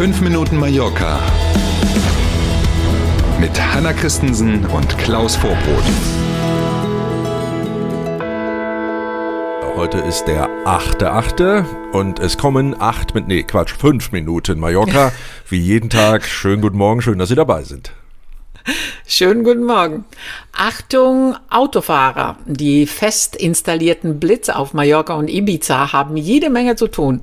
[0.00, 1.20] 5 Minuten Mallorca
[3.38, 5.84] mit Hanna Christensen und Klaus Vorbrot.
[9.76, 11.66] Heute ist der 8.8.
[11.92, 15.12] und es kommen acht mit, nee, Quatsch, fünf Minuten Mallorca.
[15.50, 16.24] Wie jeden Tag.
[16.24, 17.92] Schönen guten Morgen, schön, dass Sie dabei sind.
[19.06, 20.06] Schönen guten Morgen.
[20.52, 22.38] Achtung, Autofahrer.
[22.46, 27.22] Die fest installierten Blitze auf Mallorca und Ibiza haben jede Menge zu tun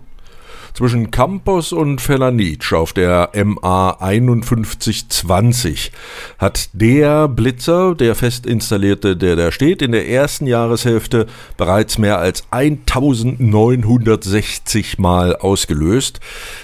[0.78, 5.92] zwischen Campos und Felanitsch auf der MA 5120
[6.38, 11.26] hat der Blitzer, der fest installierte, der da steht, in der ersten Jahreshälfte
[11.58, 16.20] bereits mehr als 1960 Mal ausgelöst.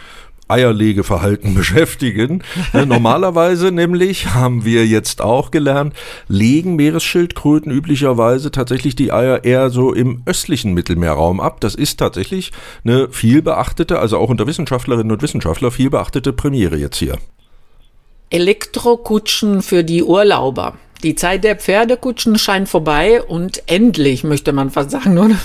[0.48, 2.42] Eierlegeverhalten beschäftigen.
[2.72, 5.94] Ne, normalerweise nämlich, haben wir jetzt auch gelernt,
[6.26, 11.60] legen Meeresschildkröten üblicherweise tatsächlich die Eier eher so im östlichen Mittelmeerraum ab.
[11.60, 12.50] Das ist tatsächlich
[12.84, 17.18] eine viel beachtete, also auch unter Wissenschaftlerinnen und Wissenschaftler viel beachtete Premiere jetzt hier.
[18.30, 20.74] Elektrokutschen für die Urlauber.
[21.02, 25.36] Die Zeit der Pferdekutschen scheint vorbei und endlich, möchte man fast sagen, oder?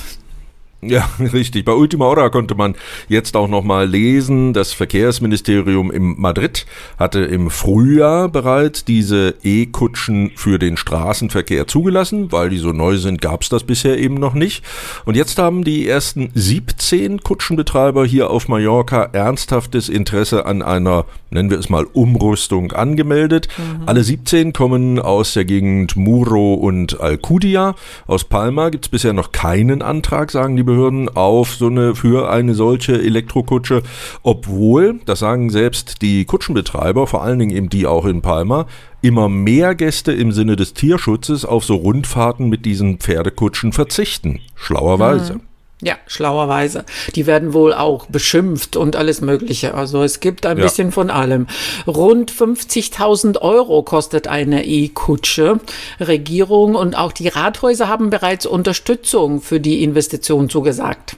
[0.89, 1.65] Ja, richtig.
[1.65, 2.75] Bei Ultima Hora konnte man
[3.07, 6.65] jetzt auch nochmal lesen, das Verkehrsministerium in Madrid
[6.97, 12.31] hatte im Frühjahr bereits diese E-Kutschen für den Straßenverkehr zugelassen.
[12.31, 14.63] Weil die so neu sind, gab es das bisher eben noch nicht.
[15.05, 21.49] Und jetzt haben die ersten 17 Kutschenbetreiber hier auf Mallorca ernsthaftes Interesse an einer, nennen
[21.49, 23.47] wir es mal, Umrüstung angemeldet.
[23.57, 23.83] Mhm.
[23.85, 27.75] Alle 17 kommen aus der Gegend Muro und Alcudia.
[28.07, 30.72] Aus Palma gibt es bisher noch keinen Antrag, sagen die Behörden
[31.13, 33.83] auf so eine für eine solche Elektrokutsche,
[34.21, 38.65] obwohl, das sagen selbst die Kutschenbetreiber, vor allen Dingen eben die auch in Palma,
[39.01, 44.39] immer mehr Gäste im Sinne des Tierschutzes auf so Rundfahrten mit diesen Pferdekutschen verzichten.
[44.55, 45.35] Schlauerweise.
[45.35, 45.41] Hm.
[45.83, 46.85] Ja, schlauerweise.
[47.15, 49.73] Die werden wohl auch beschimpft und alles Mögliche.
[49.73, 50.63] Also es gibt ein ja.
[50.63, 51.47] bisschen von allem.
[51.85, 55.59] Rund 50.000 Euro kostet eine E-Kutsche.
[55.99, 61.17] Regierung und auch die Rathäuser haben bereits Unterstützung für die Investition zugesagt.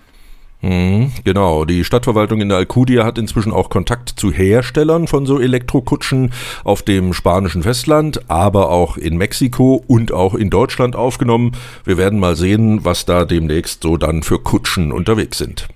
[0.62, 5.40] Mhm, genau, die Stadtverwaltung in der Alcudia hat inzwischen auch Kontakt zu Herstellern von so
[5.40, 6.32] Elektrokutschen
[6.64, 11.52] auf dem spanischen Festland, aber auch in Mexiko und auch in Deutschland aufgenommen.
[11.84, 15.68] Wir werden mal sehen, was da demnächst so dann für Kutschen unterwegs sind.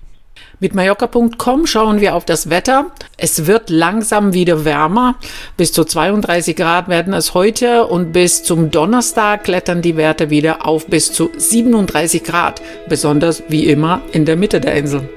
[0.62, 2.90] Mit Mallorca.com schauen wir auf das Wetter.
[3.16, 5.14] Es wird langsam wieder wärmer.
[5.56, 10.66] Bis zu 32 Grad werden es heute und bis zum Donnerstag klettern die Werte wieder
[10.66, 12.60] auf bis zu 37 Grad.
[12.90, 15.08] Besonders wie immer in der Mitte der Insel.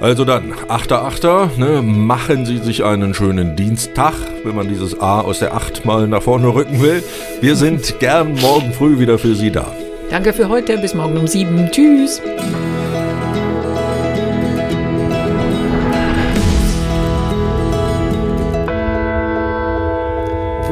[0.00, 5.38] Also dann, 8.8., ne, machen Sie sich einen schönen Dienstag, wenn man dieses A aus
[5.38, 7.04] der 8 mal nach vorne rücken will.
[7.40, 9.72] Wir sind gern morgen früh wieder für Sie da.
[10.10, 11.70] Danke für heute, bis morgen um 7.
[11.70, 12.20] Tschüss.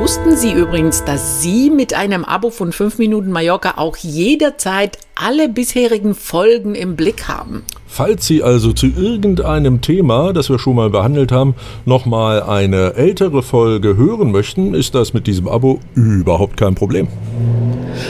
[0.08, 5.50] Wussten Sie übrigens, dass Sie mit einem Abo von 5 Minuten Mallorca auch jederzeit alle
[5.50, 7.62] bisherigen Folgen im Blick haben?
[7.86, 13.42] Falls Sie also zu irgendeinem Thema, das wir schon mal behandelt haben, nochmal eine ältere
[13.42, 17.08] Folge hören möchten, ist das mit diesem Abo überhaupt kein Problem.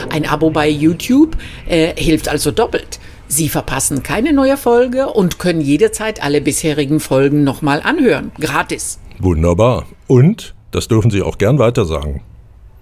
[0.09, 1.37] Ein Abo bei YouTube
[1.67, 3.01] äh, hilft also doppelt.
[3.27, 8.31] Sie verpassen keine neue Folge und können jederzeit alle bisherigen Folgen nochmal anhören.
[8.39, 9.01] Gratis.
[9.19, 9.87] Wunderbar.
[10.07, 12.23] Und das dürfen Sie auch gern weiter sagen.